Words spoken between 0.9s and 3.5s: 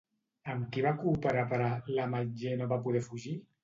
cooperar per a "L'ametller no va poder fugir"?